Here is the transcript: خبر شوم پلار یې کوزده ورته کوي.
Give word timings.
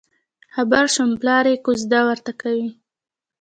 خبر 0.53 0.83
شوم 0.93 1.11
پلار 1.21 1.45
یې 1.51 1.57
کوزده 1.65 1.99
ورته 2.07 2.31
کوي. 2.41 2.69